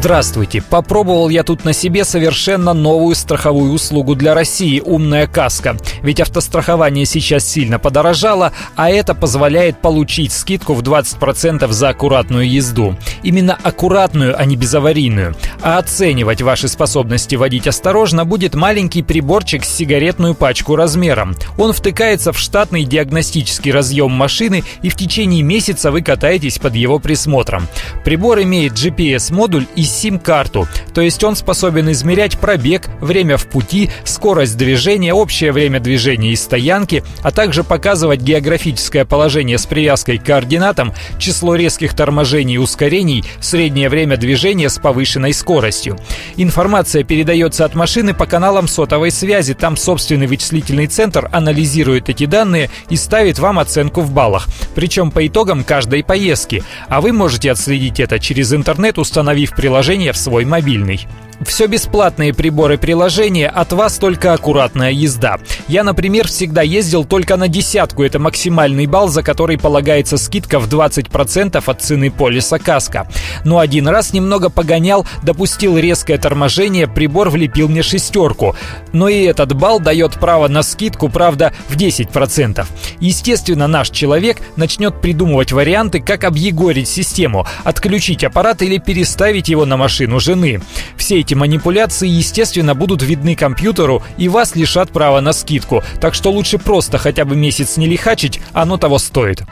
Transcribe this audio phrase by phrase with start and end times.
[0.00, 0.62] Здравствуйте!
[0.62, 5.76] Попробовал я тут на себе совершенно новую страховую услугу для России– «Умная каска».
[6.02, 12.96] Ведь автострахование сейчас сильно подорожало, а это позволяет получить скидку в 20% за аккуратную езду.
[13.24, 15.34] Именно аккуратную, а не безаварийную.
[15.62, 21.34] А оценивать ваши способности водить осторожно будет маленький приборчик с сигаретную пачку размером.
[21.56, 27.00] Он втыкается в штатный диагностический разъем машины и в течение месяца вы катаетесь под его
[27.00, 27.66] присмотром.
[28.04, 34.56] Прибор имеет GPS-модуль и сим-карту, то есть он способен измерять пробег, время в пути, скорость
[34.56, 40.92] движения, общее время движения и стоянки, а также показывать географическое положение с привязкой к координатам,
[41.18, 45.98] число резких торможений и ускорений, среднее время движения с повышенной скоростью.
[46.36, 52.70] Информация передается от машины по каналам сотовой связи, там собственный вычислительный центр анализирует эти данные
[52.90, 58.00] и ставит вам оценку в баллах, причем по итогам каждой поездки, а вы можете отследить
[58.00, 61.06] это через интернет, установив приложение приложение в свой мобильный.
[61.44, 65.38] Все бесплатные приборы приложения, от вас только аккуратная езда.
[65.68, 70.68] Я, например, всегда ездил только на десятку, это максимальный балл, за который полагается скидка в
[70.68, 73.08] 20% от цены полиса каска.
[73.44, 78.56] Но один раз немного погонял, допустил резкое торможение, прибор влепил мне шестерку.
[78.92, 82.66] Но и этот балл дает право на скидку, правда, в 10%.
[82.98, 89.76] Естественно, наш человек начнет придумывать варианты, как объегорить систему, отключить аппарат или переставить его на
[89.76, 90.60] машину жены.
[90.96, 95.82] Все эти эти манипуляции, естественно, будут видны компьютеру и вас лишат права на скидку.
[96.00, 99.42] Так что лучше просто хотя бы месяц не лихачить, оно того стоит.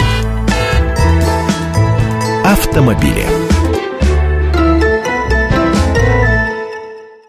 [2.46, 3.45] Автомобили.